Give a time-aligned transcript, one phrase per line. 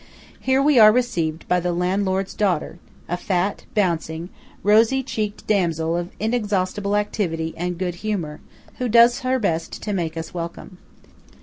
[0.39, 4.29] Here we are received by the landlord's daughter, a fat, bouncing,
[4.63, 8.39] rosy cheeked damsel of inexhaustible activity and good humour,
[8.79, 10.79] who does her best to make us welcome.